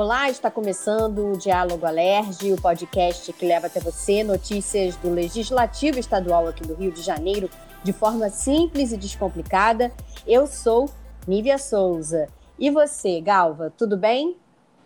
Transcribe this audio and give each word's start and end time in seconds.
Olá, 0.00 0.30
está 0.30 0.48
começando 0.48 1.32
o 1.32 1.36
Diálogo 1.36 1.84
Alerge, 1.84 2.52
o 2.52 2.60
podcast 2.60 3.32
que 3.32 3.44
leva 3.44 3.66
até 3.66 3.80
você 3.80 4.22
notícias 4.22 4.94
do 4.94 5.10
Legislativo 5.10 5.98
Estadual 5.98 6.46
aqui 6.46 6.62
do 6.62 6.72
Rio 6.72 6.92
de 6.92 7.02
Janeiro 7.02 7.50
de 7.82 7.92
forma 7.92 8.30
simples 8.30 8.92
e 8.92 8.96
descomplicada. 8.96 9.90
Eu 10.24 10.46
sou 10.46 10.88
Nívia 11.26 11.58
Souza. 11.58 12.28
E 12.56 12.70
você, 12.70 13.20
Galva, 13.20 13.74
tudo 13.76 13.96
bem? 13.96 14.36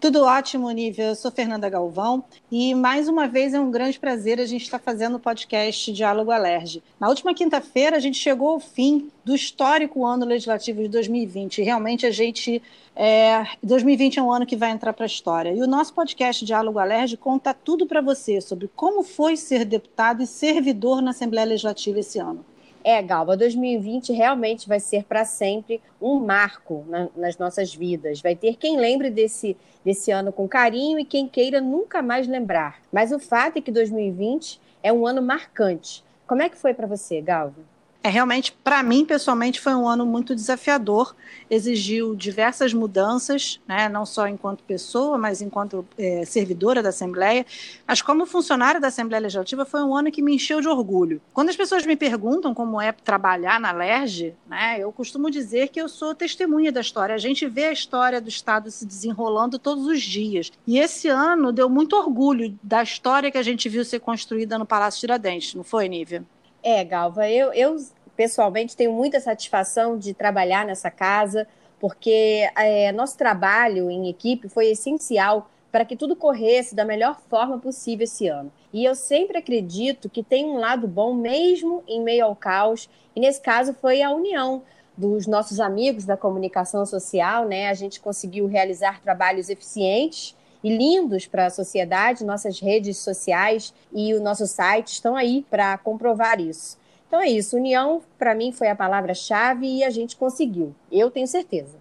Tudo 0.02 0.24
ótimo, 0.24 0.68
Nívia. 0.68 1.10
Eu 1.10 1.14
sou 1.14 1.30
Fernanda 1.30 1.68
Galvão 1.68 2.24
e 2.50 2.74
mais 2.74 3.06
uma 3.06 3.28
vez 3.28 3.54
é 3.54 3.60
um 3.60 3.70
grande 3.70 4.00
prazer 4.00 4.40
a 4.40 4.44
gente 4.44 4.62
estar 4.62 4.80
fazendo 4.80 5.14
o 5.14 5.20
podcast 5.20 5.92
Diálogo 5.92 6.32
Alerge. 6.32 6.82
Na 6.98 7.08
última 7.08 7.32
quinta-feira 7.32 7.96
a 7.96 8.00
gente 8.00 8.18
chegou 8.18 8.48
ao 8.48 8.58
fim 8.58 9.12
do 9.24 9.32
histórico 9.32 10.04
ano 10.04 10.26
legislativo 10.26 10.82
de 10.82 10.88
2020. 10.88 11.62
Realmente 11.62 12.04
a 12.04 12.10
gente 12.10 12.60
é, 12.96 13.46
2020 13.62 14.18
é 14.18 14.22
um 14.24 14.32
ano 14.32 14.44
que 14.44 14.56
vai 14.56 14.72
entrar 14.72 14.92
para 14.92 15.04
a 15.04 15.06
história. 15.06 15.52
E 15.52 15.62
o 15.62 15.68
nosso 15.68 15.94
podcast 15.94 16.44
Diálogo 16.44 16.80
Alerge 16.80 17.16
conta 17.16 17.54
tudo 17.54 17.86
para 17.86 18.00
você 18.00 18.40
sobre 18.40 18.68
como 18.74 19.04
foi 19.04 19.36
ser 19.36 19.64
deputado 19.64 20.20
e 20.20 20.26
servidor 20.26 21.00
na 21.00 21.12
Assembleia 21.12 21.46
Legislativa 21.46 22.00
esse 22.00 22.18
ano. 22.18 22.44
É, 22.84 23.00
Galva, 23.00 23.36
2020 23.36 24.12
realmente 24.12 24.68
vai 24.68 24.80
ser 24.80 25.04
para 25.04 25.24
sempre 25.24 25.80
um 26.00 26.18
marco 26.18 26.84
na, 26.88 27.08
nas 27.16 27.38
nossas 27.38 27.74
vidas. 27.74 28.20
Vai 28.20 28.34
ter 28.34 28.56
quem 28.56 28.76
lembre 28.76 29.08
desse, 29.10 29.56
desse 29.84 30.10
ano 30.10 30.32
com 30.32 30.48
carinho 30.48 30.98
e 30.98 31.04
quem 31.04 31.28
queira 31.28 31.60
nunca 31.60 32.02
mais 32.02 32.26
lembrar. 32.26 32.80
Mas 32.92 33.12
o 33.12 33.18
fato 33.18 33.58
é 33.58 33.60
que 33.60 33.70
2020 33.70 34.60
é 34.82 34.92
um 34.92 35.06
ano 35.06 35.22
marcante. 35.22 36.04
Como 36.26 36.42
é 36.42 36.48
que 36.48 36.56
foi 36.56 36.74
para 36.74 36.86
você, 36.86 37.20
Galva? 37.20 37.71
É 38.04 38.08
realmente, 38.08 38.50
para 38.50 38.82
mim 38.82 39.04
pessoalmente, 39.04 39.60
foi 39.60 39.74
um 39.74 39.86
ano 39.86 40.04
muito 40.04 40.34
desafiador. 40.34 41.14
Exigiu 41.48 42.16
diversas 42.16 42.74
mudanças, 42.74 43.60
né, 43.66 43.88
não 43.88 44.04
só 44.04 44.26
enquanto 44.26 44.64
pessoa, 44.64 45.16
mas 45.16 45.40
enquanto 45.40 45.86
é, 45.96 46.24
servidora 46.24 46.82
da 46.82 46.88
Assembleia. 46.88 47.46
Mas 47.86 48.02
como 48.02 48.26
funcionária 48.26 48.80
da 48.80 48.88
Assembleia 48.88 49.22
Legislativa, 49.22 49.64
foi 49.64 49.84
um 49.84 49.94
ano 49.94 50.10
que 50.10 50.20
me 50.20 50.34
encheu 50.34 50.60
de 50.60 50.66
orgulho. 50.66 51.20
Quando 51.32 51.50
as 51.50 51.56
pessoas 51.56 51.86
me 51.86 51.94
perguntam 51.94 52.52
como 52.52 52.80
é 52.80 52.90
trabalhar 52.90 53.60
na 53.60 53.70
LERJ, 53.70 54.34
né, 54.48 54.80
eu 54.80 54.90
costumo 54.90 55.30
dizer 55.30 55.68
que 55.68 55.80
eu 55.80 55.88
sou 55.88 56.12
testemunha 56.12 56.72
da 56.72 56.80
história. 56.80 57.14
A 57.14 57.18
gente 57.18 57.46
vê 57.46 57.66
a 57.66 57.72
história 57.72 58.20
do 58.20 58.28
Estado 58.28 58.68
se 58.68 58.84
desenrolando 58.84 59.60
todos 59.60 59.86
os 59.86 60.02
dias. 60.02 60.50
E 60.66 60.76
esse 60.76 61.06
ano 61.06 61.52
deu 61.52 61.68
muito 61.68 61.94
orgulho 61.94 62.58
da 62.60 62.82
história 62.82 63.30
que 63.30 63.38
a 63.38 63.42
gente 63.44 63.68
viu 63.68 63.84
ser 63.84 64.00
construída 64.00 64.58
no 64.58 64.66
Palácio 64.66 64.98
Tiradentes, 64.98 65.54
não 65.54 65.62
foi, 65.62 65.88
Nívia? 65.88 66.24
É, 66.62 66.84
Galva, 66.84 67.28
eu, 67.28 67.52
eu 67.52 67.76
pessoalmente 68.16 68.76
tenho 68.76 68.92
muita 68.92 69.18
satisfação 69.18 69.98
de 69.98 70.14
trabalhar 70.14 70.64
nessa 70.64 70.90
casa, 70.90 71.46
porque 71.80 72.48
é, 72.56 72.92
nosso 72.92 73.18
trabalho 73.18 73.90
em 73.90 74.08
equipe 74.08 74.48
foi 74.48 74.68
essencial 74.70 75.50
para 75.72 75.84
que 75.84 75.96
tudo 75.96 76.14
corresse 76.14 76.74
da 76.74 76.84
melhor 76.84 77.18
forma 77.28 77.58
possível 77.58 78.04
esse 78.04 78.28
ano. 78.28 78.52
E 78.72 78.84
eu 78.84 78.94
sempre 78.94 79.38
acredito 79.38 80.08
que 80.08 80.22
tem 80.22 80.44
um 80.44 80.58
lado 80.58 80.86
bom, 80.86 81.14
mesmo 81.14 81.82
em 81.88 82.00
meio 82.00 82.26
ao 82.26 82.36
caos, 82.36 82.88
e 83.16 83.20
nesse 83.20 83.40
caso 83.40 83.74
foi 83.74 84.02
a 84.02 84.10
união 84.10 84.62
dos 84.96 85.26
nossos 85.26 85.58
amigos 85.58 86.04
da 86.04 86.16
comunicação 86.16 86.84
social, 86.84 87.46
né? 87.46 87.68
A 87.68 87.74
gente 87.74 87.98
conseguiu 88.00 88.46
realizar 88.46 89.00
trabalhos 89.00 89.48
eficientes 89.48 90.36
e 90.62 90.76
lindos 90.76 91.26
para 91.26 91.46
a 91.46 91.50
sociedade. 91.50 92.24
Nossas 92.24 92.60
redes 92.60 92.98
sociais 92.98 93.74
e 93.92 94.14
o 94.14 94.20
nosso 94.20 94.46
site 94.46 94.92
estão 94.92 95.16
aí 95.16 95.44
para 95.50 95.76
comprovar 95.78 96.40
isso. 96.40 96.78
Então 97.06 97.20
é 97.20 97.28
isso. 97.28 97.56
União, 97.56 98.02
para 98.18 98.34
mim, 98.34 98.52
foi 98.52 98.68
a 98.68 98.76
palavra-chave 98.76 99.66
e 99.66 99.84
a 99.84 99.90
gente 99.90 100.16
conseguiu. 100.16 100.74
Eu 100.90 101.10
tenho 101.10 101.26
certeza. 101.26 101.76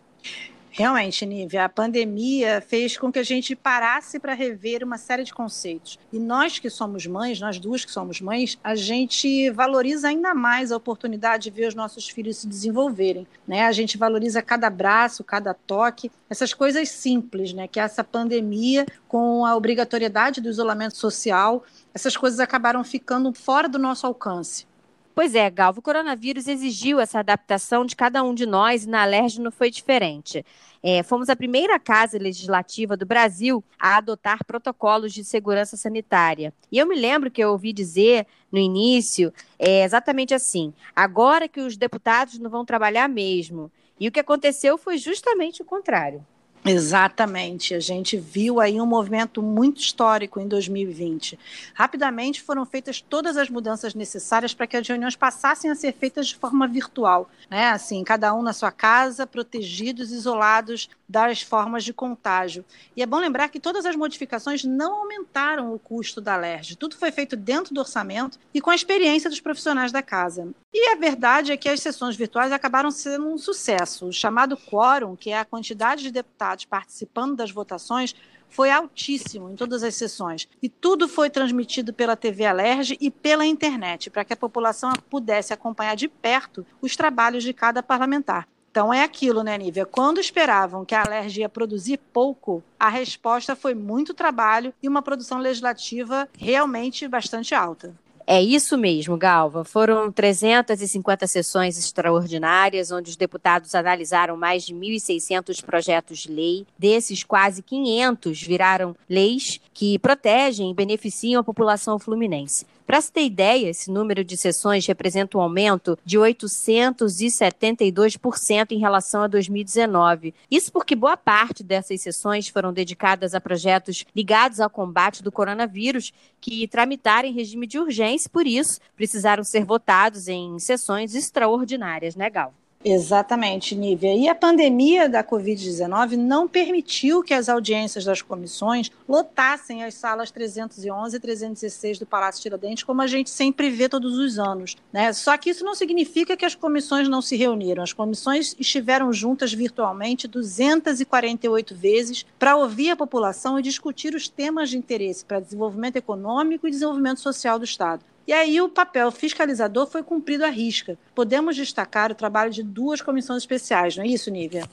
Realmente, 0.73 1.25
Nívia, 1.25 1.65
a 1.65 1.69
pandemia 1.69 2.61
fez 2.61 2.97
com 2.97 3.11
que 3.11 3.19
a 3.19 3.23
gente 3.23 3.57
parasse 3.57 4.17
para 4.17 4.33
rever 4.33 4.85
uma 4.85 4.97
série 4.97 5.25
de 5.25 5.33
conceitos. 5.33 5.99
E 6.13 6.17
nós 6.17 6.59
que 6.59 6.69
somos 6.69 7.05
mães, 7.05 7.41
nós 7.41 7.59
duas 7.59 7.83
que 7.83 7.91
somos 7.91 8.21
mães, 8.21 8.57
a 8.63 8.73
gente 8.73 9.49
valoriza 9.49 10.07
ainda 10.07 10.33
mais 10.33 10.71
a 10.71 10.77
oportunidade 10.77 11.43
de 11.43 11.49
ver 11.49 11.67
os 11.67 11.75
nossos 11.75 12.07
filhos 12.07 12.37
se 12.37 12.47
desenvolverem. 12.47 13.27
Né? 13.45 13.65
A 13.65 13.71
gente 13.73 13.97
valoriza 13.97 14.41
cada 14.41 14.67
abraço, 14.67 15.25
cada 15.25 15.53
toque, 15.53 16.09
essas 16.29 16.53
coisas 16.53 16.87
simples, 16.87 17.51
né? 17.51 17.67
que 17.67 17.79
essa 17.79 18.01
pandemia, 18.01 18.85
com 19.09 19.45
a 19.45 19.53
obrigatoriedade 19.57 20.39
do 20.39 20.49
isolamento 20.49 20.95
social, 20.95 21.65
essas 21.93 22.15
coisas 22.15 22.39
acabaram 22.39 22.81
ficando 22.81 23.33
fora 23.33 23.67
do 23.67 23.77
nosso 23.77 24.07
alcance. 24.07 24.70
Pois 25.13 25.35
é, 25.35 25.49
Galvo, 25.49 25.79
o 25.79 25.83
coronavírus 25.83 26.47
exigiu 26.47 26.97
essa 26.97 27.19
adaptação 27.19 27.85
de 27.85 27.97
cada 27.97 28.23
um 28.23 28.33
de 28.33 28.45
nós 28.45 28.85
e 28.85 28.89
na 28.89 29.01
Alerj 29.01 29.41
não 29.41 29.51
foi 29.51 29.69
diferente. 29.69 30.45
É, 30.81 31.03
fomos 31.03 31.29
a 31.29 31.35
primeira 31.35 31.77
casa 31.77 32.17
legislativa 32.17 32.95
do 32.95 33.05
Brasil 33.05 33.61
a 33.77 33.97
adotar 33.97 34.45
protocolos 34.45 35.13
de 35.13 35.25
segurança 35.25 35.75
sanitária. 35.75 36.53
E 36.71 36.77
eu 36.77 36.87
me 36.87 36.95
lembro 36.95 37.29
que 37.29 37.43
eu 37.43 37.51
ouvi 37.51 37.73
dizer 37.73 38.25
no 38.49 38.57
início 38.57 39.33
é, 39.59 39.83
exatamente 39.83 40.33
assim: 40.33 40.73
agora 40.95 41.47
que 41.47 41.59
os 41.59 41.75
deputados 41.75 42.39
não 42.39 42.49
vão 42.49 42.63
trabalhar 42.63 43.09
mesmo. 43.09 43.69
E 43.99 44.07
o 44.07 44.11
que 44.11 44.19
aconteceu 44.19 44.77
foi 44.77 44.97
justamente 44.97 45.61
o 45.61 45.65
contrário. 45.65 46.25
Exatamente, 46.63 47.73
a 47.73 47.79
gente 47.79 48.17
viu 48.17 48.59
aí 48.59 48.79
um 48.79 48.85
movimento 48.85 49.41
muito 49.41 49.81
histórico 49.81 50.39
em 50.39 50.47
2020. 50.47 51.39
Rapidamente 51.73 52.41
foram 52.41 52.67
feitas 52.67 53.01
todas 53.01 53.35
as 53.35 53.49
mudanças 53.49 53.95
necessárias 53.95 54.53
para 54.53 54.67
que 54.67 54.77
as 54.77 54.87
reuniões 54.87 55.15
passassem 55.15 55.71
a 55.71 55.75
ser 55.75 55.91
feitas 55.93 56.27
de 56.27 56.35
forma 56.35 56.67
virtual, 56.67 57.27
né? 57.49 57.69
Assim, 57.69 58.03
cada 58.03 58.31
um 58.35 58.43
na 58.43 58.53
sua 58.53 58.71
casa, 58.71 59.25
protegidos, 59.25 60.11
isolados 60.11 60.87
das 61.09 61.41
formas 61.41 61.83
de 61.83 61.93
contágio. 61.93 62.63
E 62.95 63.01
é 63.01 63.05
bom 63.07 63.17
lembrar 63.17 63.49
que 63.49 63.59
todas 63.59 63.85
as 63.85 63.95
modificações 63.95 64.63
não 64.63 64.93
aumentaram 64.93 65.73
o 65.73 65.79
custo 65.79 66.21
da 66.21 66.37
LERJ. 66.37 66.75
Tudo 66.75 66.95
foi 66.95 67.11
feito 67.11 67.35
dentro 67.35 67.73
do 67.73 67.81
orçamento 67.81 68.37
e 68.53 68.61
com 68.61 68.69
a 68.69 68.75
experiência 68.75 69.29
dos 69.29 69.41
profissionais 69.41 69.91
da 69.91 70.01
casa. 70.01 70.47
E 70.73 70.89
a 70.89 70.95
verdade 70.95 71.51
é 71.51 71.57
que 71.57 71.67
as 71.67 71.81
sessões 71.81 72.15
virtuais 72.15 72.51
acabaram 72.51 72.91
sendo 72.91 73.27
um 73.27 73.37
sucesso. 73.37 74.07
O 74.07 74.13
chamado 74.13 74.55
quórum, 74.55 75.17
que 75.17 75.31
é 75.31 75.39
a 75.39 75.43
quantidade 75.43 76.03
de 76.03 76.11
deputados 76.11 76.50
deputados 76.51 76.65
participando 76.65 77.35
das 77.35 77.51
votações 77.51 78.15
foi 78.49 78.69
altíssimo 78.69 79.49
em 79.49 79.55
todas 79.55 79.81
as 79.81 79.95
sessões. 79.95 80.47
E 80.61 80.67
tudo 80.67 81.07
foi 81.07 81.29
transmitido 81.29 81.93
pela 81.93 82.17
TV 82.17 82.45
Alerge 82.45 82.97
e 82.99 83.09
pela 83.09 83.45
internet, 83.45 84.09
para 84.09 84.25
que 84.25 84.33
a 84.33 84.37
população 84.37 84.91
pudesse 85.09 85.53
acompanhar 85.53 85.95
de 85.95 86.07
perto 86.07 86.65
os 86.81 86.95
trabalhos 86.95 87.43
de 87.43 87.53
cada 87.53 87.81
parlamentar. 87.81 88.47
Então 88.69 88.93
é 88.93 89.03
aquilo, 89.03 89.43
né, 89.43 89.57
Nívia? 89.57 89.85
Quando 89.85 90.19
esperavam 90.19 90.85
que 90.85 90.95
a 90.95 91.03
Alerj 91.03 91.41
ia 91.41 91.49
produzir 91.49 91.97
pouco, 91.97 92.63
a 92.79 92.89
resposta 92.89 93.55
foi 93.55 93.73
muito 93.73 94.13
trabalho 94.13 94.73
e 94.81 94.87
uma 94.87 95.01
produção 95.01 95.39
legislativa 95.39 96.27
realmente 96.37 97.07
bastante 97.07 97.53
alta. 97.53 97.93
É 98.33 98.41
isso 98.41 98.77
mesmo, 98.77 99.17
Galva. 99.17 99.65
Foram 99.65 100.09
350 100.09 101.27
sessões 101.27 101.77
extraordinárias, 101.77 102.89
onde 102.89 103.09
os 103.09 103.17
deputados 103.17 103.75
analisaram 103.75 104.37
mais 104.37 104.63
de 104.65 104.73
1.600 104.73 105.61
projetos 105.61 106.19
de 106.19 106.31
lei. 106.31 106.65
Desses, 106.79 107.25
quase 107.25 107.61
500 107.61 108.41
viraram 108.41 108.95
leis 109.09 109.59
que 109.73 109.99
protegem 109.99 110.71
e 110.71 110.73
beneficiam 110.73 111.41
a 111.41 111.43
população 111.43 111.99
fluminense. 111.99 112.65
Para 112.85 113.01
se 113.01 113.11
ter 113.11 113.23
ideia, 113.23 113.69
esse 113.69 113.91
número 113.91 114.23
de 114.23 114.37
sessões 114.37 114.85
representa 114.85 115.37
um 115.37 115.41
aumento 115.41 115.97
de 116.05 116.17
872% 116.17 118.71
em 118.71 118.79
relação 118.79 119.23
a 119.23 119.27
2019. 119.27 120.33
Isso 120.49 120.71
porque 120.71 120.95
boa 120.95 121.17
parte 121.17 121.63
dessas 121.63 122.01
sessões 122.01 122.47
foram 122.47 122.71
dedicadas 122.73 123.33
a 123.33 123.41
projetos 123.41 124.05
ligados 124.15 124.59
ao 124.59 124.69
combate 124.69 125.23
do 125.23 125.31
coronavírus, 125.31 126.13
que 126.39 126.67
tramitaram 126.67 127.29
em 127.29 127.33
regime 127.33 127.65
de 127.67 127.79
urgência, 127.79 128.29
por 128.29 128.47
isso 128.47 128.79
precisaram 128.95 129.43
ser 129.43 129.63
votados 129.63 130.27
em 130.27 130.57
sessões 130.59 131.15
extraordinárias, 131.15 132.15
né, 132.15 132.29
Gal? 132.29 132.53
Exatamente, 132.83 133.75
Nívia. 133.75 134.15
E 134.15 134.27
a 134.27 134.33
pandemia 134.33 135.07
da 135.07 135.23
Covid-19 135.23 136.15
não 136.15 136.47
permitiu 136.47 137.21
que 137.21 137.33
as 137.33 137.47
audiências 137.47 138.03
das 138.03 138.23
comissões 138.23 138.89
lotassem 139.07 139.83
as 139.83 139.93
salas 139.93 140.31
311 140.31 141.15
e 141.15 141.19
316 141.19 141.99
do 141.99 142.07
Palácio 142.07 142.41
Tiradentes, 142.41 142.83
como 142.83 143.03
a 143.03 143.07
gente 143.07 143.29
sempre 143.29 143.69
vê 143.69 143.87
todos 143.87 144.17
os 144.17 144.39
anos. 144.39 144.75
Né? 144.91 145.13
Só 145.13 145.37
que 145.37 145.51
isso 145.51 145.63
não 145.63 145.75
significa 145.75 146.35
que 146.35 146.45
as 146.45 146.55
comissões 146.55 147.07
não 147.07 147.21
se 147.21 147.35
reuniram. 147.35 147.83
As 147.83 147.93
comissões 147.93 148.55
estiveram 148.59 149.13
juntas 149.13 149.53
virtualmente 149.53 150.27
248 150.27 151.75
vezes 151.75 152.25
para 152.39 152.55
ouvir 152.55 152.89
a 152.89 152.95
população 152.95 153.59
e 153.59 153.61
discutir 153.61 154.15
os 154.15 154.27
temas 154.27 154.71
de 154.71 154.77
interesse 154.77 155.23
para 155.23 155.39
desenvolvimento 155.39 155.97
econômico 155.97 156.67
e 156.67 156.71
desenvolvimento 156.71 157.19
social 157.19 157.59
do 157.59 157.65
Estado. 157.65 158.03
E 158.31 158.33
aí 158.33 158.61
o 158.61 158.69
papel 158.69 159.11
fiscalizador 159.11 159.87
foi 159.87 160.03
cumprido 160.03 160.45
à 160.45 160.47
risca. 160.47 160.97
Podemos 161.13 161.53
destacar 161.53 162.13
o 162.13 162.15
trabalho 162.15 162.49
de 162.49 162.63
duas 162.63 163.01
comissões 163.01 163.43
especiais, 163.43 163.97
não 163.97 164.05
é 164.05 164.07
isso, 164.07 164.31
Nívia? 164.31 164.63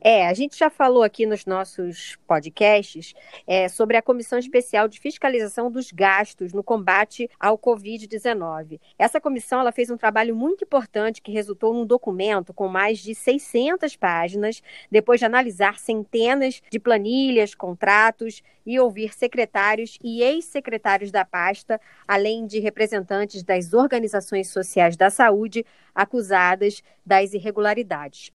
É, 0.00 0.26
a 0.26 0.34
gente 0.34 0.58
já 0.58 0.70
falou 0.70 1.02
aqui 1.02 1.26
nos 1.26 1.46
nossos 1.46 2.16
podcasts 2.26 3.14
é, 3.46 3.68
sobre 3.68 3.96
a 3.96 4.02
Comissão 4.02 4.38
Especial 4.38 4.88
de 4.88 5.00
Fiscalização 5.00 5.70
dos 5.70 5.90
Gastos 5.92 6.52
no 6.52 6.62
combate 6.62 7.30
ao 7.38 7.58
Covid-19. 7.58 8.80
Essa 8.98 9.20
comissão 9.20 9.60
ela 9.60 9.72
fez 9.72 9.90
um 9.90 9.96
trabalho 9.96 10.34
muito 10.34 10.64
importante 10.64 11.22
que 11.22 11.32
resultou 11.32 11.74
num 11.74 11.86
documento 11.86 12.52
com 12.52 12.68
mais 12.68 12.98
de 12.98 13.14
600 13.14 13.96
páginas, 13.96 14.62
depois 14.90 15.20
de 15.20 15.26
analisar 15.26 15.78
centenas 15.78 16.62
de 16.70 16.78
planilhas, 16.78 17.54
contratos 17.54 18.42
e 18.64 18.78
ouvir 18.78 19.12
secretários 19.14 19.98
e 20.02 20.22
ex-secretários 20.22 21.10
da 21.10 21.24
pasta, 21.24 21.80
além 22.06 22.46
de 22.46 22.60
representantes 22.60 23.42
das 23.42 23.72
organizações 23.72 24.48
sociais 24.48 24.96
da 24.96 25.10
saúde 25.10 25.64
acusadas 25.94 26.82
das 27.04 27.34
irregularidades. 27.34 28.30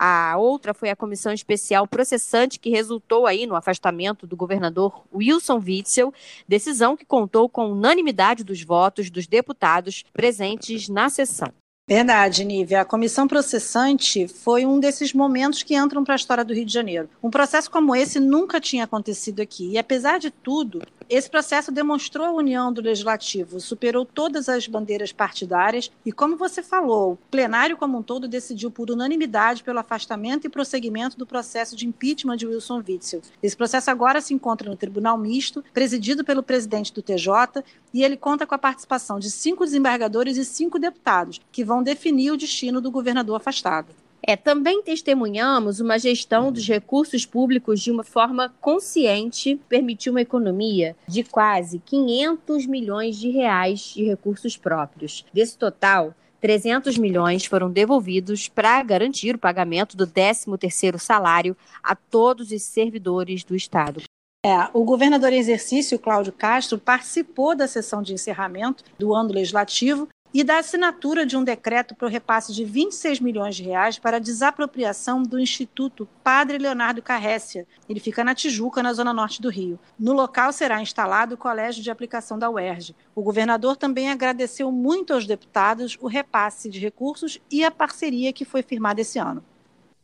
A 0.00 0.36
outra 0.38 0.72
foi 0.72 0.90
a 0.90 0.96
comissão 0.96 1.32
especial 1.32 1.84
processante 1.84 2.60
que 2.60 2.70
resultou 2.70 3.26
aí 3.26 3.46
no 3.46 3.56
afastamento 3.56 4.28
do 4.28 4.36
governador 4.36 5.02
Wilson 5.12 5.58
Witzel, 5.58 6.14
decisão 6.46 6.96
que 6.96 7.04
contou 7.04 7.48
com 7.48 7.72
unanimidade 7.72 8.44
dos 8.44 8.62
votos 8.62 9.10
dos 9.10 9.26
deputados 9.26 10.04
presentes 10.12 10.88
na 10.88 11.10
sessão. 11.10 11.52
Verdade, 11.88 12.44
Nívia. 12.44 12.82
A 12.82 12.84
comissão 12.84 13.26
processante 13.26 14.28
foi 14.28 14.66
um 14.66 14.78
desses 14.78 15.14
momentos 15.14 15.62
que 15.62 15.74
entram 15.74 16.04
para 16.04 16.14
a 16.14 16.16
história 16.16 16.44
do 16.44 16.52
Rio 16.52 16.66
de 16.66 16.72
Janeiro. 16.72 17.08
Um 17.22 17.30
processo 17.30 17.70
como 17.70 17.96
esse 17.96 18.20
nunca 18.20 18.60
tinha 18.60 18.84
acontecido 18.84 19.40
aqui. 19.40 19.70
E, 19.70 19.78
apesar 19.78 20.18
de 20.18 20.30
tudo, 20.30 20.82
esse 21.08 21.30
processo 21.30 21.72
demonstrou 21.72 22.26
a 22.26 22.32
união 22.32 22.70
do 22.70 22.82
legislativo, 22.82 23.58
superou 23.58 24.04
todas 24.04 24.46
as 24.46 24.68
bandeiras 24.68 25.10
partidárias 25.10 25.90
e, 26.04 26.12
como 26.12 26.36
você 26.36 26.62
falou, 26.62 27.12
o 27.12 27.18
plenário 27.30 27.78
como 27.78 27.96
um 27.96 28.02
todo 28.02 28.28
decidiu 28.28 28.70
por 28.70 28.90
unanimidade 28.90 29.64
pelo 29.64 29.78
afastamento 29.78 30.46
e 30.46 30.50
prosseguimento 30.50 31.16
do 31.16 31.24
processo 31.24 31.74
de 31.74 31.86
impeachment 31.86 32.36
de 32.36 32.46
Wilson 32.46 32.82
Witzel. 32.86 33.22
Esse 33.42 33.56
processo 33.56 33.90
agora 33.90 34.20
se 34.20 34.34
encontra 34.34 34.68
no 34.68 34.76
Tribunal 34.76 35.16
Misto, 35.16 35.64
presidido 35.72 36.22
pelo 36.22 36.42
presidente 36.42 36.92
do 36.92 37.00
TJ, 37.00 37.64
e 37.94 38.04
ele 38.04 38.18
conta 38.18 38.46
com 38.46 38.54
a 38.54 38.58
participação 38.58 39.18
de 39.18 39.30
cinco 39.30 39.64
desembargadores 39.64 40.36
e 40.36 40.44
cinco 40.44 40.78
deputados, 40.78 41.40
que 41.50 41.64
vão 41.64 41.77
definir 41.82 42.30
o 42.30 42.36
destino 42.36 42.80
do 42.80 42.90
governador 42.90 43.36
afastado. 43.36 43.94
É, 44.22 44.36
também 44.36 44.82
testemunhamos 44.82 45.80
uma 45.80 45.98
gestão 45.98 46.52
dos 46.52 46.66
recursos 46.66 47.24
públicos 47.24 47.80
de 47.80 47.90
uma 47.90 48.04
forma 48.04 48.52
consciente, 48.60 49.60
permitiu 49.68 50.12
uma 50.12 50.20
economia 50.20 50.96
de 51.06 51.22
quase 51.22 51.78
500 51.78 52.66
milhões 52.66 53.16
de 53.16 53.30
reais 53.30 53.94
de 53.94 54.04
recursos 54.04 54.56
próprios. 54.56 55.24
Desse 55.32 55.56
total, 55.56 56.14
300 56.40 56.98
milhões 56.98 57.44
foram 57.46 57.70
devolvidos 57.70 58.48
para 58.48 58.82
garantir 58.82 59.34
o 59.34 59.38
pagamento 59.38 59.96
do 59.96 60.06
13º 60.06 60.98
salário 60.98 61.56
a 61.82 61.94
todos 61.94 62.50
os 62.50 62.62
servidores 62.62 63.44
do 63.44 63.56
Estado. 63.56 64.02
É, 64.44 64.68
o 64.72 64.84
governador 64.84 65.32
em 65.32 65.38
exercício, 65.38 65.98
Cláudio 65.98 66.32
Castro, 66.32 66.78
participou 66.78 67.56
da 67.56 67.66
sessão 67.66 68.00
de 68.00 68.14
encerramento 68.14 68.84
do 68.96 69.12
ano 69.12 69.32
legislativo 69.32 70.08
e 70.38 70.44
da 70.44 70.58
assinatura 70.58 71.26
de 71.26 71.36
um 71.36 71.42
decreto 71.42 71.96
para 71.96 72.06
o 72.06 72.08
repasse 72.08 72.54
de 72.54 72.64
26 72.64 73.18
milhões 73.18 73.56
de 73.56 73.64
reais 73.64 73.98
para 73.98 74.18
a 74.18 74.20
desapropriação 74.20 75.20
do 75.20 75.36
Instituto 75.36 76.08
Padre 76.22 76.58
Leonardo 76.58 77.02
Carrécia. 77.02 77.66
Ele 77.88 77.98
fica 77.98 78.22
na 78.22 78.36
Tijuca, 78.36 78.80
na 78.80 78.92
zona 78.92 79.12
norte 79.12 79.42
do 79.42 79.50
Rio. 79.50 79.80
No 79.98 80.12
local 80.12 80.52
será 80.52 80.80
instalado 80.80 81.34
o 81.34 81.36
Colégio 81.36 81.82
de 81.82 81.90
Aplicação 81.90 82.38
da 82.38 82.48
UERJ. 82.48 82.94
O 83.16 83.22
governador 83.22 83.76
também 83.76 84.12
agradeceu 84.12 84.70
muito 84.70 85.12
aos 85.12 85.26
deputados 85.26 85.98
o 86.00 86.06
repasse 86.06 86.70
de 86.70 86.78
recursos 86.78 87.40
e 87.50 87.64
a 87.64 87.70
parceria 87.72 88.32
que 88.32 88.44
foi 88.44 88.62
firmada 88.62 89.00
esse 89.00 89.18
ano. 89.18 89.42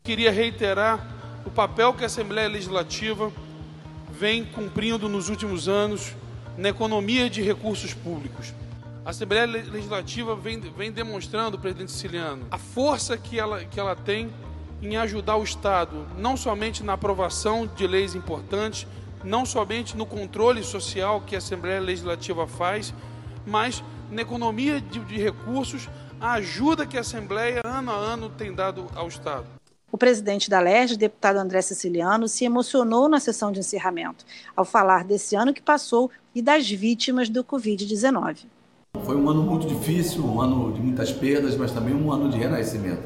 Queria 0.03 0.33
reiterar 0.33 0.99
o 1.47 1.51
papel 1.53 1.95
que 1.95 2.03
a 2.03 2.07
Assembleia 2.07 2.49
Legislativa 2.49 3.33
vem 4.11 4.45
cumprindo 4.45 5.09
nos 5.09 5.29
últimos 5.29 5.69
anos 5.69 6.13
na 6.59 6.71
economia 6.71 7.31
de 7.31 7.41
recursos 7.41 7.95
públicos 7.95 8.53
a 9.05 9.11
Assembleia 9.11 9.45
Legislativa 9.45 10.35
vem, 10.35 10.59
vem 10.61 10.91
demonstrando, 10.91 11.59
presidente 11.59 11.93
Siciliano, 11.93 12.47
a 12.51 12.57
força 12.57 13.19
que 13.19 13.39
ela, 13.39 13.63
que 13.65 13.79
ela 13.79 13.95
tem 13.95 14.33
em 14.81 14.97
ajudar 14.97 15.37
o 15.37 15.45
Estado, 15.45 16.07
não 16.17 16.37
somente 16.37 16.83
na 16.83 16.95
aprovação 16.95 17.67
de 17.67 17.87
leis 17.87 18.15
importantes, 18.15 18.87
não 19.23 19.45
somente 19.45 19.97
no 19.97 20.07
controle 20.07 20.63
social 20.63 21.21
que 21.21 21.35
a 21.35 21.39
Assembleia 21.39 21.81
Legislativa 21.81 22.47
faz, 22.47 22.95
mas 23.47 23.85
na 24.11 24.23
economia 24.23 24.81
de, 24.81 24.99
de 25.01 25.19
recursos, 25.19 25.89
a 26.19 26.35
ajuda 26.35 26.87
que 26.87 26.97
a 26.97 27.01
Assembleia, 27.01 27.61
ano 27.65 27.91
a 27.91 27.95
ano, 27.95 28.31
tem 28.31 28.55
dado 28.55 28.87
ao 28.95 29.09
Estado. 29.09 29.47
O 29.93 29.99
presidente 29.99 30.51
da 30.51 30.61
LERJ, 30.61 30.97
deputado 30.97 31.37
André 31.37 31.61
Siciliano, 31.63 32.27
se 32.27 32.45
emocionou 32.45 33.09
na 33.09 33.21
sessão 33.21 33.53
de 33.53 33.61
encerramento, 33.61 34.25
ao 34.57 34.65
falar 34.65 35.05
desse 35.05 35.37
ano 35.37 35.55
que 35.55 35.63
passou 35.63 36.11
e 36.35 36.43
das 36.43 36.69
vítimas 36.69 37.29
do 37.29 37.45
Covid-19. 37.45 38.47
Foi 39.03 39.17
um 39.17 39.29
ano 39.29 39.43
muito 39.43 39.67
difícil, 39.67 40.25
um 40.25 40.41
ano 40.41 40.73
de 40.73 40.81
muitas 40.81 41.13
perdas, 41.13 41.57
mas 41.57 41.73
também 41.73 41.95
um 41.95 42.11
ano 42.11 42.31
de 42.31 42.39
renascimento. 42.39 43.03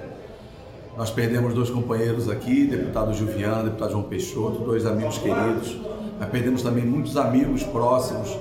Nós 0.97 1.11
perdemos 1.11 1.55
dois 1.55 1.71
companheiros 1.71 2.29
aqui, 2.29 2.67
deputado 2.67 3.13
Juliano, 3.15 3.65
deputado 3.65 3.93
João 3.93 4.05
Peixoto, 4.05 4.61
dois 4.61 4.87
amigos 4.87 5.19
queridos. 5.19 5.77
Mas 6.21 6.29
perdemos 6.29 6.63
também 6.63 6.85
muitos 6.85 7.17
amigos 7.17 7.65
próximos. 7.65 8.37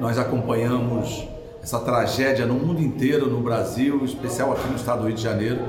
Nós 0.00 0.18
acompanhamos 0.18 1.28
essa 1.62 1.80
tragédia 1.80 2.46
no 2.46 2.54
mundo 2.54 2.80
inteiro, 2.80 3.28
no 3.28 3.40
Brasil, 3.40 4.00
em 4.00 4.04
especial 4.04 4.52
aqui 4.52 4.66
no 4.68 4.76
estado 4.76 5.00
do 5.00 5.06
Rio 5.06 5.16
de 5.16 5.22
Janeiro. 5.22 5.60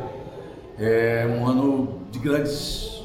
É 0.80 1.28
um 1.28 1.46
ano 1.46 2.00
de 2.10 2.20
grandes 2.20 3.04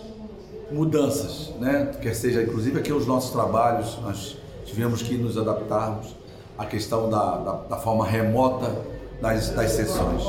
mudanças, 0.70 1.52
né? 1.58 1.90
Quer 2.00 2.14
seja, 2.14 2.42
inclusive 2.42 2.78
aqui 2.78 2.92
os 2.92 3.06
nossos 3.06 3.30
trabalhos, 3.30 3.98
nós 4.02 4.36
tivemos 4.64 5.02
que 5.02 5.16
nos 5.16 5.36
adaptarmos 5.36 6.14
a 6.58 6.66
questão 6.66 7.08
da, 7.08 7.36
da, 7.36 7.52
da 7.70 7.76
forma 7.76 8.04
remota 8.04 8.74
das, 9.22 9.50
das 9.50 9.70
sessões. 9.72 10.22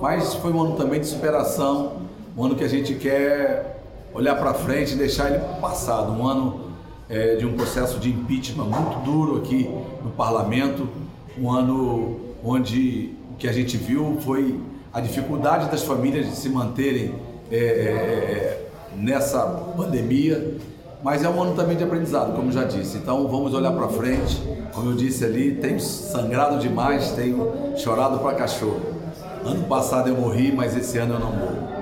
Mas 0.00 0.34
foi 0.34 0.52
um 0.52 0.62
ano 0.62 0.76
também 0.76 1.00
de 1.00 1.06
superação, 1.06 1.98
um 2.36 2.44
ano 2.44 2.54
que 2.54 2.64
a 2.64 2.68
gente 2.68 2.94
quer 2.94 3.82
olhar 4.12 4.36
para 4.36 4.54
frente 4.54 4.94
e 4.94 4.96
deixar 4.96 5.30
ele 5.30 5.40
passado, 5.60 6.12
um 6.12 6.26
ano 6.26 6.70
é, 7.08 7.36
de 7.36 7.44
um 7.44 7.54
processo 7.54 7.98
de 7.98 8.10
impeachment 8.10 8.64
muito 8.64 9.04
duro 9.04 9.38
aqui 9.38 9.68
no 10.02 10.10
parlamento, 10.10 10.88
um 11.38 11.50
ano 11.50 12.20
onde 12.42 13.14
o 13.32 13.36
que 13.36 13.48
a 13.48 13.52
gente 13.52 13.76
viu 13.76 14.18
foi 14.24 14.60
a 14.92 15.00
dificuldade 15.00 15.70
das 15.70 15.82
famílias 15.82 16.26
de 16.26 16.36
se 16.36 16.48
manterem 16.48 17.14
é, 17.50 17.56
é, 17.56 17.60
é 17.60 18.68
nessa 18.96 19.40
pandemia 19.76 20.56
mas 21.04 21.22
é 21.22 21.28
um 21.28 21.42
ano 21.42 21.54
também 21.54 21.76
de 21.76 21.84
aprendizado, 21.84 22.34
como 22.34 22.50
já 22.50 22.64
disse. 22.64 22.96
Então 22.96 23.28
vamos 23.28 23.52
olhar 23.52 23.72
para 23.72 23.88
frente. 23.88 24.42
Como 24.72 24.90
eu 24.90 24.96
disse 24.96 25.22
ali, 25.22 25.54
tenho 25.56 25.78
sangrado 25.78 26.58
demais, 26.58 27.12
tenho 27.12 27.76
chorado 27.76 28.18
para 28.20 28.34
cachorro. 28.34 28.80
Ano 29.44 29.64
passado 29.68 30.08
eu 30.08 30.16
morri, 30.16 30.50
mas 30.50 30.74
esse 30.74 30.96
ano 30.96 31.16
eu 31.16 31.20
não 31.20 31.30
morro. 31.30 31.74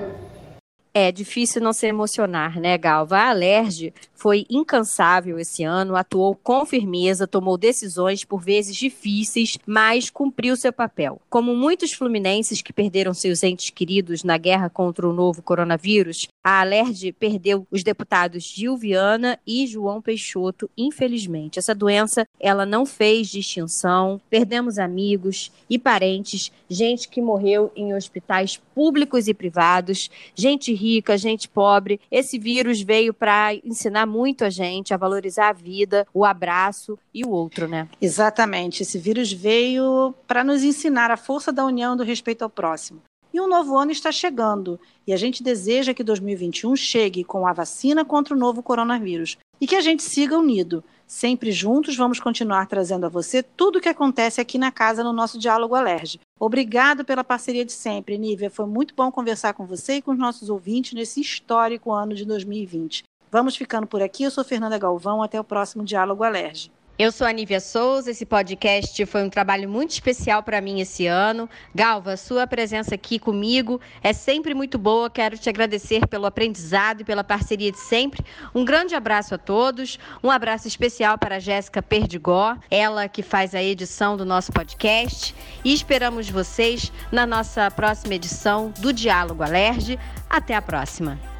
É 0.93 1.11
difícil 1.11 1.59
não 1.59 1.73
se 1.73 1.87
emocionar, 1.87 2.59
né, 2.59 2.77
Galva? 2.77 3.17
A 3.17 3.29
Alerj 3.29 3.91
foi 4.13 4.45
incansável 4.47 5.39
esse 5.39 5.63
ano, 5.63 5.95
atuou 5.95 6.35
com 6.35 6.65
firmeza, 6.67 7.25
tomou 7.25 7.57
decisões 7.57 8.23
por 8.23 8.39
vezes 8.41 8.75
difíceis, 8.75 9.57
mas 9.65 10.11
cumpriu 10.11 10.55
seu 10.55 10.71
papel. 10.71 11.19
Como 11.29 11.55
muitos 11.55 11.93
fluminenses 11.93 12.61
que 12.61 12.71
perderam 12.71 13.11
seus 13.11 13.41
entes 13.41 13.71
queridos 13.71 14.23
na 14.23 14.37
guerra 14.37 14.69
contra 14.69 15.09
o 15.09 15.13
novo 15.13 15.41
coronavírus, 15.41 16.27
a 16.43 16.59
Alerj 16.59 17.13
perdeu 17.13 17.65
os 17.71 17.83
deputados 17.83 18.43
Gil 18.43 18.75
Viana 18.75 19.39
e 19.47 19.65
João 19.65 20.01
Peixoto, 20.01 20.69
infelizmente. 20.77 21.57
Essa 21.57 21.73
doença, 21.73 22.27
ela 22.39 22.65
não 22.65 22.85
fez 22.85 23.29
distinção. 23.29 24.19
Perdemos 24.29 24.77
amigos 24.77 25.51
e 25.69 25.79
parentes, 25.79 26.51
gente 26.69 27.07
que 27.07 27.21
morreu 27.21 27.71
em 27.75 27.93
hospitais 27.93 28.57
públicos 28.75 29.27
e 29.27 29.33
privados, 29.33 30.09
gente 30.35 30.73
rica, 30.73 31.17
gente 31.17 31.47
pobre. 31.47 32.01
Esse 32.11 32.37
vírus 32.37 32.81
veio 32.81 33.13
para 33.13 33.53
ensinar 33.63 34.05
muito 34.05 34.43
a 34.43 34.49
gente 34.49 34.93
a 34.93 34.97
valorizar 34.97 35.49
a 35.49 35.53
vida, 35.53 36.05
o 36.13 36.25
abraço 36.25 36.97
e 37.13 37.23
o 37.23 37.29
outro, 37.29 37.67
né? 37.67 37.87
Exatamente. 38.01 38.83
Esse 38.83 38.97
vírus 38.97 39.31
veio 39.31 40.13
para 40.27 40.43
nos 40.43 40.63
ensinar 40.63 41.11
a 41.11 41.17
força 41.17 41.53
da 41.53 41.65
união 41.65 41.95
do 41.95 42.03
respeito 42.03 42.43
ao 42.43 42.49
próximo. 42.49 43.01
E 43.33 43.41
um 43.41 43.47
novo 43.47 43.75
ano 43.75 43.91
está 43.91 44.11
chegando, 44.11 44.79
e 45.07 45.11
a 45.11 45.17
gente 45.17 45.41
deseja 45.41 45.93
que 45.93 46.03
2021 46.03 46.75
chegue 46.75 47.23
com 47.23 47.47
a 47.47 47.51
vacina 47.51 48.05
contra 48.05 48.35
o 48.35 48.37
novo 48.37 48.61
coronavírus 48.61 49.37
e 49.59 49.65
que 49.65 49.75
a 49.75 49.81
gente 49.81 50.03
siga 50.03 50.37
unido. 50.37 50.83
Sempre 51.07 51.51
juntos 51.51 51.95
vamos 51.95 52.19
continuar 52.19 52.67
trazendo 52.67 53.05
a 53.07 53.09
você 53.09 53.41
tudo 53.41 53.77
o 53.77 53.81
que 53.81 53.89
acontece 53.89 54.39
aqui 54.39 54.57
na 54.57 54.71
casa 54.71 55.03
no 55.03 55.11
nosso 55.11 55.39
Diálogo 55.39 55.73
Alerge. 55.73 56.19
Obrigado 56.39 57.03
pela 57.03 57.23
parceria 57.23 57.65
de 57.65 57.71
sempre, 57.71 58.17
Nívia. 58.17 58.51
Foi 58.51 58.67
muito 58.67 58.93
bom 58.93 59.11
conversar 59.11 59.53
com 59.53 59.65
você 59.65 59.95
e 59.95 60.01
com 60.01 60.11
os 60.11 60.17
nossos 60.19 60.49
ouvintes 60.49 60.93
nesse 60.93 61.19
histórico 61.19 61.91
ano 61.91 62.13
de 62.13 62.25
2020. 62.25 63.03
Vamos 63.31 63.55
ficando 63.55 63.87
por 63.87 64.01
aqui. 64.01 64.23
Eu 64.23 64.31
sou 64.31 64.43
Fernanda 64.43 64.77
Galvão. 64.77 65.23
Até 65.23 65.39
o 65.39 65.43
próximo 65.43 65.83
Diálogo 65.83 66.23
Alerge. 66.23 66.71
Eu 66.97 67.11
sou 67.11 67.25
a 67.25 67.31
Nívia 67.31 67.59
Souza. 67.59 68.11
Esse 68.11 68.23
podcast 68.23 69.03
foi 69.07 69.23
um 69.23 69.29
trabalho 69.29 69.67
muito 69.67 69.89
especial 69.89 70.43
para 70.43 70.61
mim 70.61 70.79
esse 70.79 71.07
ano. 71.07 71.49
Galva, 71.73 72.15
sua 72.15 72.45
presença 72.45 72.93
aqui 72.93 73.17
comigo 73.17 73.81
é 74.03 74.13
sempre 74.13 74.53
muito 74.53 74.77
boa. 74.77 75.09
Quero 75.09 75.35
te 75.35 75.49
agradecer 75.49 76.05
pelo 76.05 76.27
aprendizado 76.27 77.01
e 77.01 77.03
pela 77.03 77.23
parceria 77.23 77.71
de 77.71 77.79
sempre. 77.79 78.23
Um 78.53 78.63
grande 78.63 78.93
abraço 78.93 79.33
a 79.33 79.39
todos. 79.39 79.97
Um 80.23 80.29
abraço 80.29 80.67
especial 80.67 81.17
para 81.17 81.37
a 81.37 81.39
Jéssica 81.39 81.81
Perdigó, 81.81 82.55
ela 82.69 83.09
que 83.09 83.23
faz 83.23 83.55
a 83.55 83.63
edição 83.63 84.15
do 84.15 84.23
nosso 84.23 84.51
podcast. 84.51 85.33
E 85.65 85.73
esperamos 85.73 86.29
vocês 86.29 86.91
na 87.11 87.25
nossa 87.25 87.71
próxima 87.71 88.13
edição 88.13 88.71
do 88.77 88.93
Diálogo 88.93 89.41
Alerge. 89.41 89.97
Até 90.29 90.53
a 90.53 90.61
próxima. 90.61 91.32